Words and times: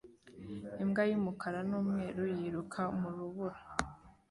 Imbwa 0.81 1.03
y'umukara 1.09 1.59
n'umweru 1.69 2.21
yiruka 2.37 2.81
mu 2.99 3.09
rubura 3.15 3.59